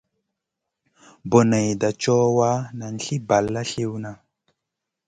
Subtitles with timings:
[1.29, 4.11] Boneyda co wa, nan sli balla sliwna.